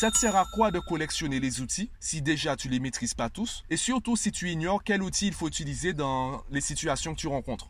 Ça 0.00 0.10
te 0.10 0.16
sert 0.16 0.34
à 0.34 0.46
quoi 0.46 0.70
de 0.70 0.78
collectionner 0.78 1.40
les 1.40 1.60
outils 1.60 1.90
si 2.00 2.22
déjà 2.22 2.56
tu 2.56 2.70
les 2.70 2.80
maîtrises 2.80 3.12
pas 3.12 3.28
tous? 3.28 3.64
Et 3.68 3.76
surtout 3.76 4.16
si 4.16 4.32
tu 4.32 4.48
ignores 4.48 4.82
quel 4.82 5.02
outil 5.02 5.26
il 5.26 5.34
faut 5.34 5.46
utiliser 5.46 5.92
dans 5.92 6.42
les 6.50 6.62
situations 6.62 7.14
que 7.14 7.20
tu 7.20 7.26
rencontres. 7.26 7.68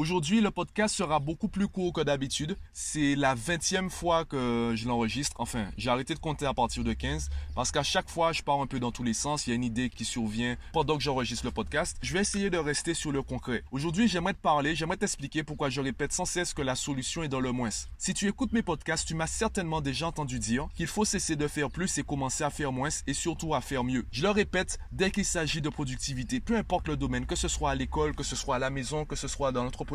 Aujourd'hui, 0.00 0.40
le 0.40 0.50
podcast 0.50 0.96
sera 0.96 1.18
beaucoup 1.18 1.48
plus 1.48 1.68
court 1.68 1.92
que 1.92 2.00
d'habitude. 2.00 2.56
C'est 2.72 3.14
la 3.16 3.34
20e 3.34 3.90
fois 3.90 4.24
que 4.24 4.72
je 4.74 4.88
l'enregistre. 4.88 5.36
Enfin, 5.38 5.70
j'ai 5.76 5.90
arrêté 5.90 6.14
de 6.14 6.18
compter 6.18 6.46
à 6.46 6.54
partir 6.54 6.84
de 6.84 6.94
15 6.94 7.28
parce 7.54 7.70
qu'à 7.70 7.82
chaque 7.82 8.08
fois, 8.08 8.32
je 8.32 8.40
pars 8.40 8.58
un 8.62 8.66
peu 8.66 8.80
dans 8.80 8.92
tous 8.92 9.02
les 9.02 9.12
sens. 9.12 9.46
Il 9.46 9.50
y 9.50 9.52
a 9.52 9.56
une 9.56 9.62
idée 9.62 9.90
qui 9.90 10.06
survient 10.06 10.56
pendant 10.72 10.96
que 10.96 11.02
j'enregistre 11.02 11.44
le 11.44 11.50
podcast. 11.50 11.98
Je 12.00 12.14
vais 12.14 12.20
essayer 12.20 12.48
de 12.48 12.56
rester 12.56 12.94
sur 12.94 13.12
le 13.12 13.20
concret. 13.20 13.62
Aujourd'hui, 13.72 14.08
j'aimerais 14.08 14.32
te 14.32 14.38
parler, 14.38 14.74
j'aimerais 14.74 14.96
t'expliquer 14.96 15.42
pourquoi 15.42 15.68
je 15.68 15.82
répète 15.82 16.14
sans 16.14 16.24
cesse 16.24 16.54
que 16.54 16.62
la 16.62 16.76
solution 16.76 17.22
est 17.22 17.28
dans 17.28 17.40
le 17.40 17.52
moins. 17.52 17.68
Si 17.98 18.14
tu 18.14 18.26
écoutes 18.26 18.54
mes 18.54 18.62
podcasts, 18.62 19.06
tu 19.06 19.14
m'as 19.14 19.26
certainement 19.26 19.82
déjà 19.82 20.06
entendu 20.06 20.38
dire 20.38 20.68
qu'il 20.74 20.86
faut 20.86 21.04
cesser 21.04 21.36
de 21.36 21.46
faire 21.46 21.70
plus 21.70 21.98
et 21.98 22.04
commencer 22.04 22.42
à 22.42 22.48
faire 22.48 22.72
moins 22.72 22.88
et 23.06 23.12
surtout 23.12 23.54
à 23.54 23.60
faire 23.60 23.84
mieux. 23.84 24.06
Je 24.12 24.22
le 24.22 24.30
répète, 24.30 24.78
dès 24.92 25.10
qu'il 25.10 25.26
s'agit 25.26 25.60
de 25.60 25.68
productivité, 25.68 26.40
peu 26.40 26.56
importe 26.56 26.88
le 26.88 26.96
domaine, 26.96 27.26
que 27.26 27.36
ce 27.36 27.48
soit 27.48 27.72
à 27.72 27.74
l'école, 27.74 28.16
que 28.16 28.22
ce 28.22 28.34
soit 28.34 28.56
à 28.56 28.58
la 28.58 28.70
maison, 28.70 29.04
que 29.04 29.14
ce 29.14 29.28
soit 29.28 29.52
dans 29.52 29.62
l'entreprise, 29.62 29.90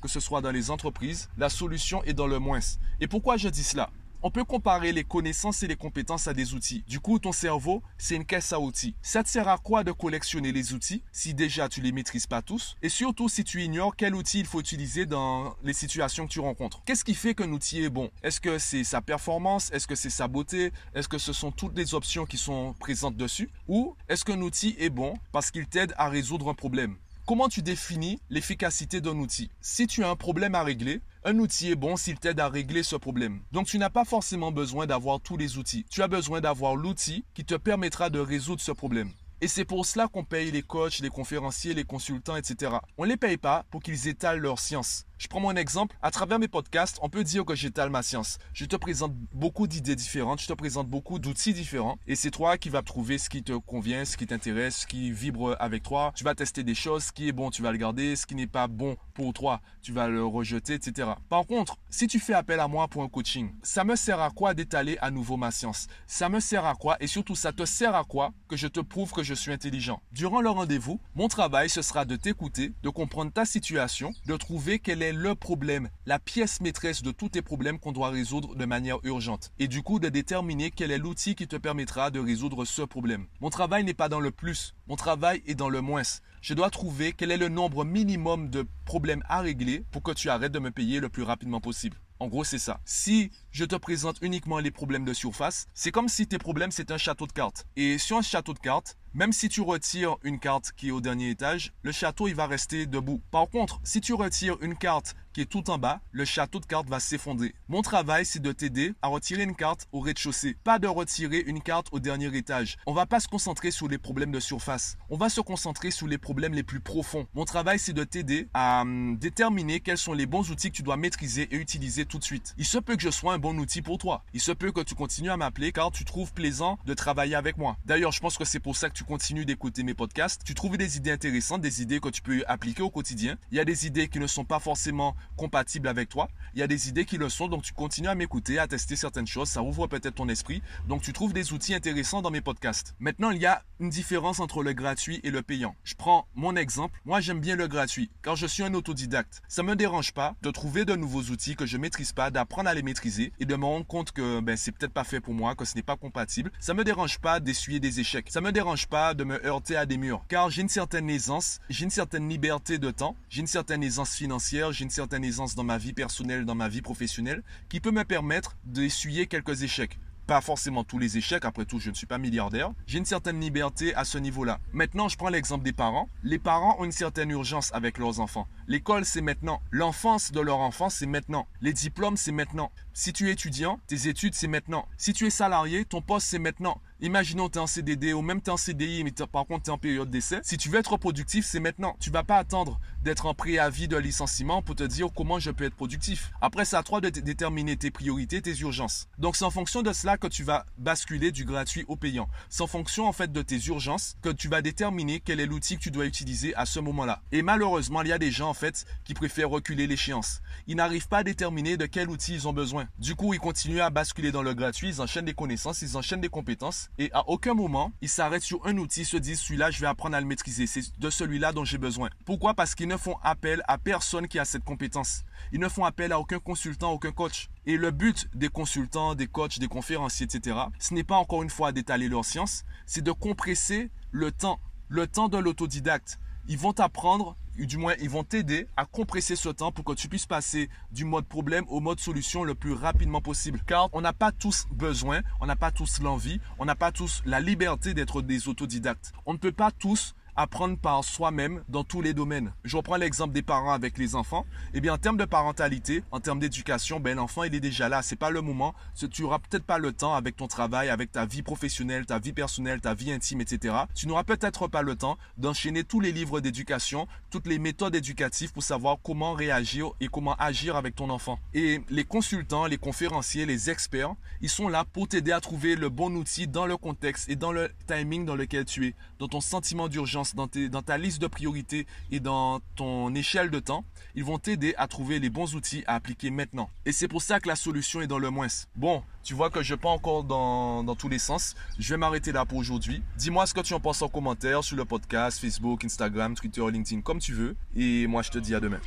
que 0.00 0.08
ce 0.08 0.20
soit 0.20 0.40
dans 0.40 0.50
les 0.50 0.70
entreprises, 0.70 1.28
la 1.36 1.48
solution 1.48 2.02
est 2.04 2.14
dans 2.14 2.26
le 2.26 2.38
moins. 2.38 2.60
Et 3.00 3.06
pourquoi 3.06 3.36
je 3.36 3.48
dis 3.48 3.64
cela? 3.64 3.90
On 4.24 4.30
peut 4.30 4.44
comparer 4.44 4.92
les 4.92 5.02
connaissances 5.02 5.64
et 5.64 5.66
les 5.66 5.74
compétences 5.74 6.28
à 6.28 6.32
des 6.32 6.54
outils. 6.54 6.84
Du 6.86 7.00
coup, 7.00 7.18
ton 7.18 7.32
cerveau, 7.32 7.82
c'est 7.98 8.14
une 8.14 8.24
caisse 8.24 8.52
à 8.52 8.60
outils. 8.60 8.94
Ça 9.02 9.24
te 9.24 9.28
sert 9.28 9.48
à 9.48 9.58
quoi 9.58 9.82
de 9.82 9.90
collectionner 9.90 10.52
les 10.52 10.74
outils 10.74 11.02
si 11.10 11.34
déjà 11.34 11.68
tu 11.68 11.80
les 11.80 11.90
maîtrises 11.90 12.28
pas 12.28 12.40
tous? 12.40 12.76
Et 12.82 12.88
surtout 12.88 13.28
si 13.28 13.42
tu 13.42 13.64
ignores 13.64 13.96
quel 13.96 14.14
outil 14.14 14.38
il 14.38 14.46
faut 14.46 14.60
utiliser 14.60 15.06
dans 15.06 15.56
les 15.64 15.72
situations 15.72 16.28
que 16.28 16.32
tu 16.32 16.38
rencontres. 16.38 16.82
Qu'est-ce 16.84 17.04
qui 17.04 17.16
fait 17.16 17.34
qu'un 17.34 17.50
outil 17.50 17.82
est 17.82 17.90
bon? 17.90 18.12
Est-ce 18.22 18.40
que 18.40 18.58
c'est 18.58 18.84
sa 18.84 19.00
performance? 19.00 19.72
Est-ce 19.72 19.88
que 19.88 19.96
c'est 19.96 20.08
sa 20.08 20.28
beauté? 20.28 20.72
Est-ce 20.94 21.08
que 21.08 21.18
ce 21.18 21.32
sont 21.32 21.50
toutes 21.50 21.76
les 21.76 21.92
options 21.92 22.24
qui 22.24 22.38
sont 22.38 22.74
présentes 22.78 23.16
dessus? 23.16 23.50
Ou 23.66 23.96
est-ce 24.08 24.24
qu'un 24.24 24.40
outil 24.40 24.76
est 24.78 24.90
bon 24.90 25.14
parce 25.32 25.50
qu'il 25.50 25.66
t'aide 25.66 25.94
à 25.96 26.08
résoudre 26.08 26.48
un 26.48 26.54
problème? 26.54 26.94
Comment 27.24 27.48
tu 27.48 27.62
définis 27.62 28.20
l'efficacité 28.30 29.00
d'un 29.00 29.16
outil? 29.16 29.48
Si 29.60 29.86
tu 29.86 30.02
as 30.02 30.10
un 30.10 30.16
problème 30.16 30.56
à 30.56 30.64
régler, 30.64 31.02
un 31.22 31.38
outil 31.38 31.70
est 31.70 31.76
bon 31.76 31.96
s'il 31.96 32.18
t'aide 32.18 32.40
à 32.40 32.48
régler 32.48 32.82
ce 32.82 32.96
problème. 32.96 33.42
Donc 33.52 33.68
tu 33.68 33.78
n'as 33.78 33.90
pas 33.90 34.04
forcément 34.04 34.50
besoin 34.50 34.86
d'avoir 34.86 35.20
tous 35.20 35.36
les 35.36 35.56
outils. 35.56 35.86
Tu 35.88 36.02
as 36.02 36.08
besoin 36.08 36.40
d'avoir 36.40 36.74
l'outil 36.74 37.24
qui 37.34 37.44
te 37.44 37.54
permettra 37.54 38.10
de 38.10 38.18
résoudre 38.18 38.60
ce 38.60 38.72
problème. 38.72 39.12
Et 39.40 39.46
c'est 39.46 39.64
pour 39.64 39.86
cela 39.86 40.08
qu'on 40.08 40.24
paye 40.24 40.50
les 40.50 40.62
coachs, 40.62 40.98
les 40.98 41.10
conférenciers, 41.10 41.74
les 41.74 41.84
consultants, 41.84 42.36
etc. 42.36 42.72
On 42.98 43.04
ne 43.04 43.10
les 43.10 43.16
paye 43.16 43.36
pas 43.36 43.66
pour 43.70 43.82
qu'ils 43.82 44.08
étalent 44.08 44.40
leur 44.40 44.58
science. 44.58 45.04
Je 45.22 45.28
prends 45.28 45.38
mon 45.38 45.54
exemple. 45.54 45.94
À 46.02 46.10
travers 46.10 46.40
mes 46.40 46.48
podcasts, 46.48 46.98
on 47.00 47.08
peut 47.08 47.22
dire 47.22 47.44
que 47.44 47.54
j'étale 47.54 47.90
ma 47.90 48.02
science. 48.02 48.40
Je 48.54 48.64
te 48.64 48.74
présente 48.74 49.14
beaucoup 49.32 49.68
d'idées 49.68 49.94
différentes, 49.94 50.40
je 50.40 50.48
te 50.48 50.52
présente 50.52 50.88
beaucoup 50.88 51.20
d'outils 51.20 51.54
différents. 51.54 51.96
Et 52.08 52.16
c'est 52.16 52.32
toi 52.32 52.58
qui 52.58 52.70
vas 52.70 52.82
trouver 52.82 53.18
ce 53.18 53.30
qui 53.30 53.44
te 53.44 53.52
convient, 53.52 54.04
ce 54.04 54.16
qui 54.16 54.26
t'intéresse, 54.26 54.78
ce 54.78 54.86
qui 54.88 55.12
vibre 55.12 55.56
avec 55.60 55.84
toi. 55.84 56.10
Tu 56.16 56.24
vas 56.24 56.34
tester 56.34 56.64
des 56.64 56.74
choses. 56.74 57.04
Ce 57.04 57.12
qui 57.12 57.28
est 57.28 57.32
bon, 57.32 57.50
tu 57.50 57.62
vas 57.62 57.70
le 57.70 57.78
garder. 57.78 58.16
Ce 58.16 58.26
qui 58.26 58.34
n'est 58.34 58.48
pas 58.48 58.66
bon 58.66 58.96
pour 59.14 59.32
toi, 59.32 59.60
tu 59.80 59.92
vas 59.92 60.08
le 60.08 60.24
rejeter, 60.24 60.74
etc. 60.74 61.10
Par 61.28 61.46
contre, 61.46 61.76
si 61.88 62.08
tu 62.08 62.18
fais 62.18 62.34
appel 62.34 62.58
à 62.58 62.66
moi 62.66 62.88
pour 62.88 63.04
un 63.04 63.08
coaching, 63.08 63.52
ça 63.62 63.84
me 63.84 63.94
sert 63.94 64.20
à 64.20 64.30
quoi 64.30 64.54
d'étaler 64.54 64.98
à 65.00 65.12
nouveau 65.12 65.36
ma 65.36 65.52
science? 65.52 65.86
Ça 66.08 66.28
me 66.28 66.40
sert 66.40 66.66
à 66.66 66.74
quoi? 66.74 66.96
Et 66.98 67.06
surtout, 67.06 67.36
ça 67.36 67.52
te 67.52 67.64
sert 67.64 67.94
à 67.94 68.02
quoi 68.02 68.32
que 68.48 68.56
je 68.56 68.66
te 68.66 68.80
prouve 68.80 69.12
que 69.12 69.22
je 69.22 69.34
suis 69.34 69.52
intelligent? 69.52 70.02
Durant 70.10 70.40
le 70.40 70.50
rendez-vous, 70.50 70.98
mon 71.14 71.28
travail, 71.28 71.70
ce 71.70 71.82
sera 71.82 72.04
de 72.04 72.16
t'écouter, 72.16 72.72
de 72.82 72.88
comprendre 72.88 73.30
ta 73.30 73.44
situation, 73.44 74.12
de 74.26 74.36
trouver 74.36 74.80
quelle 74.80 75.02
est 75.02 75.11
le 75.12 75.34
problème, 75.34 75.88
la 76.06 76.18
pièce 76.18 76.60
maîtresse 76.60 77.02
de 77.02 77.10
tous 77.10 77.28
tes 77.28 77.42
problèmes 77.42 77.78
qu'on 77.78 77.92
doit 77.92 78.10
résoudre 78.10 78.54
de 78.54 78.64
manière 78.64 78.98
urgente. 79.04 79.52
Et 79.58 79.68
du 79.68 79.82
coup, 79.82 79.98
de 79.98 80.08
déterminer 80.08 80.70
quel 80.70 80.90
est 80.90 80.98
l'outil 80.98 81.34
qui 81.34 81.46
te 81.46 81.56
permettra 81.56 82.10
de 82.10 82.18
résoudre 82.18 82.64
ce 82.64 82.82
problème. 82.82 83.26
Mon 83.40 83.50
travail 83.50 83.84
n'est 83.84 83.94
pas 83.94 84.08
dans 84.08 84.20
le 84.20 84.30
plus, 84.30 84.74
mon 84.86 84.96
travail 84.96 85.42
est 85.46 85.54
dans 85.54 85.68
le 85.68 85.80
moins. 85.80 86.02
Je 86.40 86.54
dois 86.54 86.70
trouver 86.70 87.12
quel 87.12 87.30
est 87.30 87.36
le 87.36 87.48
nombre 87.48 87.84
minimum 87.84 88.50
de 88.50 88.66
problèmes 88.84 89.22
à 89.28 89.40
régler 89.40 89.84
pour 89.92 90.02
que 90.02 90.12
tu 90.12 90.28
arrêtes 90.28 90.52
de 90.52 90.58
me 90.58 90.70
payer 90.70 90.98
le 90.98 91.08
plus 91.08 91.22
rapidement 91.22 91.60
possible. 91.60 91.98
En 92.18 92.28
gros, 92.28 92.44
c'est 92.44 92.58
ça. 92.58 92.80
Si 92.84 93.32
je 93.50 93.64
te 93.64 93.74
présente 93.74 94.18
uniquement 94.22 94.60
les 94.60 94.70
problèmes 94.70 95.04
de 95.04 95.12
surface, 95.12 95.66
c'est 95.74 95.90
comme 95.90 96.08
si 96.08 96.28
tes 96.28 96.38
problèmes, 96.38 96.70
c'est 96.70 96.92
un 96.92 96.96
château 96.96 97.26
de 97.26 97.32
cartes. 97.32 97.66
Et 97.74 97.98
sur 97.98 98.16
un 98.16 98.22
château 98.22 98.54
de 98.54 98.60
cartes, 98.60 98.96
même 99.14 99.32
si 99.32 99.48
tu 99.48 99.60
retires 99.60 100.16
une 100.22 100.38
carte 100.38 100.72
qui 100.76 100.88
est 100.88 100.92
au 100.92 101.00
dernier 101.00 101.30
étage, 101.30 101.72
le 101.82 101.92
château, 101.92 102.28
il 102.28 102.34
va 102.34 102.46
rester 102.46 102.86
debout. 102.86 103.20
Par 103.30 103.48
contre, 103.48 103.80
si 103.84 104.00
tu 104.00 104.14
retires 104.14 104.56
une 104.60 104.76
carte 104.76 105.14
qui 105.32 105.40
est 105.40 105.46
tout 105.46 105.70
en 105.70 105.78
bas, 105.78 106.00
le 106.10 106.24
château 106.24 106.60
de 106.60 106.66
cartes 106.66 106.88
va 106.88 107.00
s'effondrer. 107.00 107.54
Mon 107.68 107.82
travail, 107.82 108.26
c'est 108.26 108.40
de 108.40 108.52
t'aider 108.52 108.94
à 109.02 109.08
retirer 109.08 109.42
une 109.42 109.54
carte 109.54 109.88
au 109.92 110.00
rez-de-chaussée, 110.00 110.56
pas 110.64 110.78
de 110.78 110.86
retirer 110.86 111.42
une 111.46 111.60
carte 111.60 111.88
au 111.92 112.00
dernier 112.00 112.36
étage. 112.36 112.76
On 112.86 112.92
va 112.92 113.06
pas 113.06 113.20
se 113.20 113.28
concentrer 113.28 113.70
sur 113.70 113.88
les 113.88 113.98
problèmes 113.98 114.32
de 114.32 114.40
surface. 114.40 114.96
On 115.10 115.16
va 115.16 115.28
se 115.28 115.40
concentrer 115.40 115.90
sur 115.90 116.06
les 116.06 116.18
problèmes 116.18 116.54
les 116.54 116.62
plus 116.62 116.80
profonds. 116.80 117.26
Mon 117.34 117.44
travail, 117.44 117.78
c'est 117.78 117.92
de 117.92 118.04
t'aider 118.04 118.48
à 118.54 118.82
hum, 118.82 119.16
déterminer 119.16 119.80
quels 119.80 119.98
sont 119.98 120.12
les 120.12 120.26
bons 120.26 120.50
outils 120.50 120.70
que 120.70 120.76
tu 120.76 120.82
dois 120.82 120.96
maîtriser 120.96 121.48
et 121.50 121.56
utiliser 121.56 122.04
tout 122.04 122.18
de 122.18 122.24
suite. 122.24 122.54
Il 122.58 122.66
se 122.66 122.78
peut 122.78 122.96
que 122.96 123.02
je 123.02 123.10
sois 123.10 123.32
un 123.32 123.38
bon 123.38 123.58
outil 123.58 123.82
pour 123.82 123.98
toi. 123.98 124.24
Il 124.34 124.40
se 124.40 124.52
peut 124.52 124.72
que 124.72 124.80
tu 124.80 124.94
continues 124.94 125.30
à 125.30 125.36
m'appeler 125.36 125.72
car 125.72 125.90
tu 125.90 126.04
trouves 126.04 126.32
plaisant 126.32 126.78
de 126.84 126.94
travailler 126.94 127.34
avec 127.34 127.56
moi. 127.56 127.76
D'ailleurs, 127.86 128.12
je 128.12 128.20
pense 128.20 128.36
que 128.36 128.44
c'est 128.44 128.60
pour 128.60 128.76
ça 128.76 128.88
que 128.88 128.94
tu 128.94 129.04
continues 129.04 129.44
d'écouter 129.44 129.82
mes 129.82 129.94
podcasts. 129.94 130.42
Tu 130.44 130.54
trouves 130.54 130.76
des 130.76 130.96
idées 130.96 131.12
intéressantes, 131.12 131.60
des 131.60 131.82
idées 131.82 132.00
que 132.00 132.08
tu 132.08 132.22
peux 132.22 132.44
appliquer 132.46 132.82
au 132.82 132.90
quotidien. 132.90 133.36
Il 133.50 133.56
y 133.56 133.60
a 133.60 133.64
des 133.64 133.86
idées 133.86 134.08
qui 134.08 134.18
ne 134.18 134.26
sont 134.26 134.44
pas 134.44 134.60
forcément 134.60 135.14
compatibles 135.36 135.88
avec 135.88 136.08
toi. 136.08 136.28
Il 136.54 136.60
y 136.60 136.62
a 136.62 136.66
des 136.66 136.88
idées 136.88 137.04
qui 137.04 137.18
le 137.18 137.28
sont, 137.28 137.48
donc 137.48 137.62
tu 137.62 137.72
continues 137.72 138.08
à 138.08 138.14
m'écouter, 138.14 138.58
à 138.58 138.66
tester 138.66 138.96
certaines 138.96 139.26
choses. 139.26 139.48
Ça 139.48 139.62
ouvre 139.62 139.86
peut-être 139.86 140.14
ton 140.14 140.28
esprit. 140.28 140.62
Donc 140.88 141.02
tu 141.02 141.12
trouves 141.12 141.32
des 141.32 141.52
outils 141.52 141.74
intéressants 141.74 142.22
dans 142.22 142.30
mes 142.30 142.40
podcasts. 142.40 142.94
Maintenant, 143.00 143.30
il 143.30 143.40
y 143.40 143.46
a 143.46 143.62
une 143.80 143.90
différence 143.90 144.40
entre 144.40 144.62
le 144.62 144.72
gratuit 144.72 145.20
et 145.24 145.30
le 145.30 145.42
payant. 145.42 145.74
Je 145.84 145.94
prends 145.94 146.26
mon 146.34 146.56
exemple. 146.56 147.00
Moi, 147.04 147.20
j'aime 147.20 147.40
bien 147.40 147.56
le 147.56 147.68
gratuit 147.68 148.10
car 148.22 148.36
je 148.36 148.46
suis 148.46 148.62
un 148.62 148.74
autodidacte. 148.74 149.42
Ça 149.48 149.62
me 149.62 149.76
dérange 149.76 150.12
pas 150.12 150.34
de 150.42 150.50
trouver 150.50 150.84
de 150.84 150.94
nouveaux 150.94 151.22
outils 151.22 151.56
que 151.56 151.66
je 151.66 151.76
maîtrise 151.76 152.12
pas, 152.12 152.30
d'apprendre 152.30 152.68
à 152.68 152.74
les 152.74 152.82
maîtriser 152.82 153.32
et 153.40 153.44
de 153.44 153.56
me 153.56 153.64
rendre 153.64 153.86
compte 153.86 154.12
que 154.12 154.40
ben, 154.40 154.56
c'est 154.56 154.72
peut-être 154.72 154.92
pas 154.92 155.04
fait 155.04 155.20
pour 155.20 155.34
moi, 155.34 155.54
que 155.54 155.64
ce 155.64 155.74
n'est 155.74 155.82
pas 155.82 155.96
compatible. 155.96 156.50
Ça 156.60 156.74
me 156.74 156.84
dérange 156.84 157.18
pas 157.18 157.40
d'essuyer 157.40 157.80
des 157.80 158.00
échecs. 158.00 158.30
Ça 158.30 158.40
me 158.40 158.52
dérange 158.52 158.86
pas 158.86 159.14
de 159.14 159.24
me 159.24 159.44
heurter 159.44 159.76
à 159.76 159.86
des 159.86 159.96
murs 159.96 160.22
car 160.28 160.48
j'ai 160.48 160.62
une 160.62 160.68
certaine 160.68 161.10
aisance, 161.10 161.60
j'ai 161.68 161.84
une 161.84 161.90
certaine 161.90 162.28
liberté 162.28 162.78
de 162.78 162.90
temps, 162.90 163.16
j'ai 163.28 163.40
une 163.40 163.46
certaine 163.46 163.82
aisance 163.82 164.14
financière, 164.14 164.72
j'ai 164.72 164.84
une 164.84 164.90
certaine 164.90 165.11
aisance 165.20 165.54
dans 165.54 165.64
ma 165.64 165.76
vie 165.76 165.92
personnelle, 165.92 166.46
dans 166.46 166.54
ma 166.54 166.68
vie 166.68 166.80
professionnelle 166.80 167.42
qui 167.68 167.80
peut 167.80 167.90
me 167.90 168.04
permettre 168.04 168.56
d'essuyer 168.64 169.26
quelques 169.26 169.62
échecs 169.62 169.98
pas 170.26 170.40
forcément 170.40 170.84
tous 170.84 170.98
les 170.98 171.18
échecs, 171.18 171.44
après 171.44 171.64
tout 171.64 171.78
je 171.78 171.90
ne 171.90 171.94
suis 171.94 172.06
pas 172.06 172.18
milliardaire, 172.18 172.72
j'ai 172.86 172.98
une 172.98 173.04
certaine 173.04 173.40
liberté 173.40 173.94
à 173.94 174.04
ce 174.04 174.18
niveau-là. 174.18 174.60
Maintenant 174.72 175.08
je 175.08 175.16
prends 175.16 175.28
l'exemple 175.28 175.64
des 175.64 175.72
parents. 175.72 176.08
Les 176.22 176.38
parents 176.38 176.76
ont 176.78 176.84
une 176.84 176.92
certaine 176.92 177.30
urgence 177.30 177.70
avec 177.74 177.98
leurs 177.98 178.20
enfants. 178.20 178.46
L'école 178.68 179.04
c'est 179.04 179.20
maintenant. 179.20 179.60
L'enfance 179.70 180.32
de 180.32 180.40
leur 180.40 180.60
enfant 180.60 180.88
c'est 180.88 181.06
maintenant. 181.06 181.46
Les 181.60 181.72
diplômes 181.72 182.16
c'est 182.16 182.32
maintenant. 182.32 182.70
Si 182.94 183.12
tu 183.12 183.28
es 183.28 183.32
étudiant, 183.32 183.80
tes 183.86 184.08
études 184.08 184.34
c'est 184.34 184.48
maintenant. 184.48 184.86
Si 184.96 185.12
tu 185.12 185.26
es 185.26 185.30
salarié, 185.30 185.84
ton 185.84 186.00
poste 186.00 186.28
c'est 186.28 186.38
maintenant. 186.38 186.80
Imaginons 187.04 187.48
tu 187.48 187.58
es 187.58 187.60
en 187.60 187.66
CDD 187.66 188.12
ou 188.12 188.22
même 188.22 188.40
tu 188.40 188.46
es 188.48 188.52
en 188.52 188.56
CDI 188.56 189.02
mais 189.02 189.10
par 189.10 189.44
contre 189.44 189.64
tu 189.64 189.70
es 189.70 189.72
en 189.72 189.78
période 189.78 190.08
d'essai. 190.08 190.38
Si 190.44 190.56
tu 190.56 190.68
veux 190.68 190.78
être 190.78 190.96
productif, 190.96 191.44
c'est 191.44 191.58
maintenant. 191.58 191.96
Tu 191.98 192.10
vas 192.10 192.22
pas 192.22 192.36
attendre 192.38 192.78
d'être 193.02 193.26
en 193.26 193.34
préavis 193.34 193.88
de 193.88 193.96
licenciement 193.96 194.62
pour 194.62 194.76
te 194.76 194.84
dire 194.84 195.08
comment 195.12 195.40
je 195.40 195.50
peux 195.50 195.64
être 195.64 195.74
productif. 195.74 196.30
Après, 196.40 196.64
c'est 196.64 196.76
à 196.76 196.84
toi 196.84 197.00
de 197.00 197.08
déterminer 197.08 197.76
tes 197.76 197.90
priorités, 197.90 198.40
tes 198.40 198.56
urgences. 198.60 199.08
Donc, 199.18 199.34
c'est 199.34 199.44
en 199.44 199.50
fonction 199.50 199.82
de 199.82 199.92
cela 199.92 200.16
que 200.16 200.28
tu 200.28 200.44
vas 200.44 200.64
basculer 200.78 201.32
du 201.32 201.44
gratuit 201.44 201.84
au 201.88 201.96
payant. 201.96 202.28
C'est 202.48 202.62
en 202.62 202.68
fonction, 202.68 203.08
en 203.08 203.12
fait, 203.12 203.32
de 203.32 203.42
tes 203.42 203.58
urgences 203.66 204.16
que 204.22 204.28
tu 204.28 204.46
vas 204.46 204.62
déterminer 204.62 205.18
quel 205.18 205.40
est 205.40 205.46
l'outil 205.46 205.78
que 205.78 205.82
tu 205.82 205.90
dois 205.90 206.06
utiliser 206.06 206.54
à 206.54 206.66
ce 206.66 206.78
moment-là. 206.78 207.20
Et 207.32 207.42
malheureusement, 207.42 208.02
il 208.02 208.08
y 208.08 208.12
a 208.12 208.18
des 208.18 208.30
gens, 208.30 208.50
en 208.50 208.54
fait, 208.54 208.84
qui 209.04 209.14
préfèrent 209.14 209.50
reculer 209.50 209.88
l'échéance. 209.88 210.40
Ils 210.68 210.76
n'arrivent 210.76 211.08
pas 211.08 211.18
à 211.18 211.24
déterminer 211.24 211.76
de 211.76 211.86
quel 211.86 212.08
outil 212.08 212.34
ils 212.34 212.46
ont 212.46 212.52
besoin. 212.52 212.86
Du 213.00 213.16
coup, 213.16 213.34
ils 213.34 213.40
continuent 213.40 213.80
à 213.80 213.90
basculer 213.90 214.30
dans 214.30 214.42
le 214.42 214.54
gratuit, 214.54 214.88
ils 214.88 215.00
enchaînent 215.00 215.24
des 215.24 215.34
connaissances, 215.34 215.82
ils 215.82 215.96
enchaînent 215.96 216.20
des 216.20 216.28
compétences. 216.28 216.90
Et 216.98 217.10
à 217.12 217.28
aucun 217.28 217.54
moment, 217.54 217.92
ils 218.02 218.08
s'arrêtent 218.08 218.42
sur 218.42 218.66
un 218.66 218.76
outil, 218.76 219.04
se 219.04 219.16
disent, 219.16 219.40
celui-là, 219.40 219.70
je 219.70 219.80
vais 219.80 219.86
apprendre 219.86 220.14
à 220.16 220.20
le 220.20 220.26
maîtriser. 220.26 220.66
C'est 220.66 220.98
de 220.98 221.10
celui-là 221.10 221.52
dont 221.52 221.64
j'ai 221.64 221.78
besoin. 221.78 222.10
Pourquoi? 222.26 222.54
Parce 222.54 222.74
qu'ils 222.74 222.88
ne 222.88 222.96
font 222.96 223.16
appel 223.22 223.62
à 223.66 223.78
personne 223.78 224.28
qui 224.28 224.38
a 224.38 224.44
cette 224.44 224.64
compétence. 224.64 225.24
Ils 225.52 225.60
ne 225.60 225.68
font 225.68 225.84
appel 225.84 226.12
à 226.12 226.20
aucun 226.20 226.38
consultant, 226.38 226.92
aucun 226.92 227.12
coach. 227.12 227.48
Et 227.64 227.76
le 227.76 227.90
but 227.90 228.28
des 228.34 228.48
consultants, 228.48 229.14
des 229.14 229.26
coachs, 229.26 229.58
des 229.58 229.68
conférenciers, 229.68 230.26
etc., 230.26 230.56
ce 230.78 230.92
n'est 230.92 231.04
pas 231.04 231.16
encore 231.16 231.42
une 231.42 231.50
fois 231.50 231.72
d'étaler 231.72 232.08
leur 232.08 232.24
science, 232.24 232.64
c'est 232.86 233.02
de 233.02 233.12
compresser 233.12 233.90
le 234.10 234.30
temps, 234.30 234.60
le 234.88 235.06
temps 235.06 235.28
de 235.28 235.38
l'autodidacte. 235.38 236.18
Ils 236.48 236.58
vont 236.58 236.72
t'apprendre, 236.72 237.36
du 237.56 237.76
moins 237.76 237.94
ils 238.00 238.10
vont 238.10 238.24
t'aider 238.24 238.66
à 238.76 238.84
compresser 238.84 239.36
ce 239.36 239.48
temps 239.48 239.72
pour 239.72 239.84
que 239.84 239.92
tu 239.92 240.08
puisses 240.08 240.26
passer 240.26 240.68
du 240.90 241.04
mode 241.04 241.26
problème 241.26 241.64
au 241.68 241.80
mode 241.80 242.00
solution 242.00 242.44
le 242.44 242.54
plus 242.54 242.72
rapidement 242.72 243.20
possible. 243.20 243.60
Car 243.66 243.88
on 243.92 244.00
n'a 244.00 244.12
pas 244.12 244.32
tous 244.32 244.66
besoin, 244.70 245.20
on 245.40 245.46
n'a 245.46 245.56
pas 245.56 245.70
tous 245.70 246.00
l'envie, 246.00 246.40
on 246.58 246.64
n'a 246.64 246.74
pas 246.74 246.92
tous 246.92 247.22
la 247.24 247.40
liberté 247.40 247.94
d'être 247.94 248.22
des 248.22 248.48
autodidactes. 248.48 249.12
On 249.26 249.32
ne 249.32 249.38
peut 249.38 249.52
pas 249.52 249.70
tous 249.70 250.14
apprendre 250.36 250.78
par 250.78 251.04
soi-même 251.04 251.62
dans 251.68 251.84
tous 251.84 252.00
les 252.00 252.14
domaines. 252.14 252.52
Je 252.64 252.76
reprends 252.76 252.96
l'exemple 252.96 253.32
des 253.32 253.42
parents 253.42 253.72
avec 253.72 253.98
les 253.98 254.14
enfants. 254.14 254.46
Eh 254.74 254.80
bien, 254.80 254.94
en 254.94 254.98
termes 254.98 255.16
de 255.16 255.24
parentalité, 255.24 256.02
en 256.10 256.20
termes 256.20 256.38
d'éducation, 256.38 257.00
ben 257.00 257.16
l'enfant 257.16 257.44
il 257.44 257.54
est 257.54 257.60
déjà 257.60 257.88
là. 257.88 258.02
C'est 258.02 258.16
pas 258.16 258.30
le 258.30 258.40
moment. 258.40 258.74
Tu 259.10 259.22
n'auras 259.22 259.38
peut-être 259.38 259.64
pas 259.64 259.78
le 259.78 259.92
temps 259.92 260.14
avec 260.14 260.36
ton 260.36 260.48
travail, 260.48 260.88
avec 260.88 261.12
ta 261.12 261.26
vie 261.26 261.42
professionnelle, 261.42 262.06
ta 262.06 262.18
vie 262.18 262.32
personnelle, 262.32 262.80
ta 262.80 262.94
vie 262.94 263.12
intime, 263.12 263.40
etc. 263.40 263.74
Tu 263.94 264.06
n'auras 264.06 264.24
peut-être 264.24 264.68
pas 264.68 264.82
le 264.82 264.96
temps 264.96 265.18
d'enchaîner 265.36 265.84
tous 265.84 266.00
les 266.00 266.12
livres 266.12 266.40
d'éducation, 266.40 267.06
toutes 267.30 267.46
les 267.46 267.58
méthodes 267.58 267.94
éducatives 267.94 268.52
pour 268.52 268.62
savoir 268.62 268.98
comment 269.02 269.32
réagir 269.34 269.90
et 270.00 270.08
comment 270.08 270.34
agir 270.36 270.76
avec 270.76 270.94
ton 270.94 271.10
enfant. 271.10 271.38
Et 271.54 271.80
les 271.90 272.04
consultants, 272.04 272.66
les 272.66 272.78
conférenciers, 272.78 273.46
les 273.46 273.70
experts, 273.70 274.14
ils 274.40 274.48
sont 274.48 274.68
là 274.68 274.84
pour 274.84 275.08
t'aider 275.08 275.32
à 275.32 275.40
trouver 275.40 275.76
le 275.76 275.88
bon 275.88 276.14
outil 276.14 276.46
dans 276.46 276.66
le 276.66 276.76
contexte 276.76 277.28
et 277.28 277.36
dans 277.36 277.52
le 277.52 277.70
timing 277.86 278.24
dans 278.24 278.36
lequel 278.36 278.64
tu 278.64 278.86
es, 278.86 278.94
dans 279.18 279.28
ton 279.28 279.40
sentiment 279.40 279.88
d'urgence, 279.88 280.21
dans, 280.34 280.82
ta 280.82 280.98
liste 280.98 281.20
de 281.20 281.26
priorités 281.26 281.86
et 282.10 282.20
dans 282.20 282.60
ton 282.76 283.14
échelle 283.14 283.50
de 283.50 283.58
temps. 283.58 283.84
Ils 284.14 284.24
vont 284.24 284.38
t'aider 284.38 284.74
à 284.76 284.88
trouver 284.88 285.18
les 285.18 285.30
bons 285.30 285.54
outils 285.54 285.84
à 285.86 285.94
appliquer 285.94 286.30
maintenant. 286.30 286.68
Et 286.84 286.92
c'est 286.92 287.08
pour 287.08 287.22
ça 287.22 287.40
que 287.40 287.48
la 287.48 287.56
solution 287.56 288.00
est 288.00 288.06
dans 288.06 288.18
le 288.18 288.30
moins. 288.30 288.48
Bon, 288.76 289.02
tu 289.22 289.34
vois 289.34 289.50
que 289.50 289.62
je 289.62 289.74
pas 289.74 289.88
encore 289.88 290.24
dans 290.24 290.94
tous 290.96 291.08
les 291.08 291.18
sens. 291.18 291.54
Je 291.78 291.94
vais 291.94 291.98
m'arrêter 291.98 292.32
là 292.32 292.44
pour 292.44 292.58
aujourd'hui. 292.58 293.02
Dis-moi 293.16 293.46
ce 293.46 293.54
que 293.54 293.60
tu 293.60 293.74
en 293.74 293.80
penses 293.80 294.02
en 294.02 294.08
commentaire 294.08 294.64
sur 294.64 294.76
le 294.76 294.84
podcast, 294.84 295.40
Facebook, 295.40 295.84
Instagram, 295.84 296.34
Twitter, 296.34 296.62
LinkedIn, 296.70 297.02
comme 297.02 297.18
tu 297.18 297.32
veux. 297.32 297.56
Et 297.76 298.06
moi, 298.06 298.22
je 298.22 298.30
te 298.30 298.38
dis 298.38 298.54
à 298.54 298.60
demain. 298.60 298.80